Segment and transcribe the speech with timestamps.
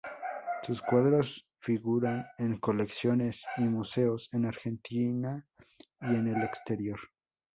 [0.63, 5.47] Sus cuadros figuran en colecciones y museos en Argentina
[6.01, 6.99] y en el exterior.